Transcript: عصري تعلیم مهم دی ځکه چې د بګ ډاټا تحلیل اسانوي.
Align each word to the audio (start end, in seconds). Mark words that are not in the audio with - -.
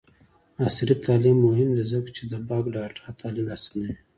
عصري 0.65 0.95
تعلیم 1.05 1.37
مهم 1.47 1.69
دی 1.77 1.83
ځکه 1.91 2.09
چې 2.17 2.23
د 2.31 2.33
بګ 2.47 2.63
ډاټا 2.75 3.07
تحلیل 3.19 3.47
اسانوي. 3.55 3.95